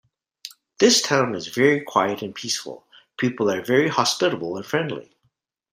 This 0.79 0.99
town 1.03 1.35
is 1.35 1.49
very 1.49 1.79
quiet 1.81 2.23
and 2.23 2.33
peaceful, 2.33 2.87
people 3.19 3.51
are 3.51 3.61
very 3.63 3.87
hospitable 3.87 4.57
and 4.57 4.65
friendly. 4.65 5.15